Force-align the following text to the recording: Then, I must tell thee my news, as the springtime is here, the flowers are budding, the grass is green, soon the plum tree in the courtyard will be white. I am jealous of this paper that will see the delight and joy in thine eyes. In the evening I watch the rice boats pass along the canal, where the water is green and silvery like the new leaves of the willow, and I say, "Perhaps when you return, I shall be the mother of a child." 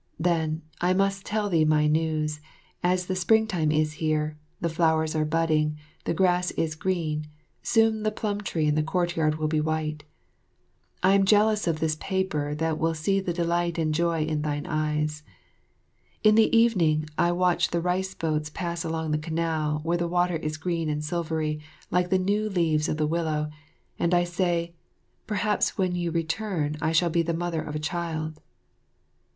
Then, 0.19 0.63
I 0.81 0.93
must 0.93 1.27
tell 1.27 1.47
thee 1.47 1.63
my 1.63 1.85
news, 1.85 2.39
as 2.81 3.05
the 3.05 3.15
springtime 3.15 3.71
is 3.71 3.93
here, 4.01 4.35
the 4.59 4.67
flowers 4.67 5.15
are 5.15 5.25
budding, 5.25 5.77
the 6.05 6.13
grass 6.15 6.49
is 6.49 6.73
green, 6.73 7.27
soon 7.61 8.01
the 8.01 8.09
plum 8.11 8.41
tree 8.41 8.65
in 8.65 8.73
the 8.73 8.81
courtyard 8.81 9.35
will 9.35 9.47
be 9.47 9.61
white. 9.61 10.03
I 11.03 11.13
am 11.13 11.23
jealous 11.23 11.67
of 11.67 11.79
this 11.79 11.97
paper 12.01 12.55
that 12.55 12.79
will 12.79 12.95
see 12.95 13.19
the 13.19 13.31
delight 13.31 13.77
and 13.77 13.93
joy 13.93 14.23
in 14.25 14.41
thine 14.41 14.65
eyes. 14.65 15.21
In 16.23 16.33
the 16.33 16.49
evening 16.57 17.07
I 17.15 17.31
watch 17.31 17.69
the 17.69 17.79
rice 17.79 18.15
boats 18.15 18.49
pass 18.49 18.83
along 18.83 19.11
the 19.11 19.19
canal, 19.19 19.81
where 19.83 19.97
the 19.99 20.07
water 20.07 20.37
is 20.37 20.57
green 20.57 20.89
and 20.89 21.05
silvery 21.05 21.59
like 21.91 22.09
the 22.09 22.17
new 22.17 22.49
leaves 22.49 22.89
of 22.89 22.97
the 22.97 23.05
willow, 23.05 23.51
and 23.99 24.15
I 24.15 24.23
say, 24.23 24.73
"Perhaps 25.27 25.77
when 25.77 25.93
you 25.95 26.09
return, 26.09 26.75
I 26.81 26.91
shall 26.91 27.11
be 27.11 27.21
the 27.21 27.35
mother 27.37 27.61
of 27.61 27.75
a 27.75 27.77
child." 27.77 28.39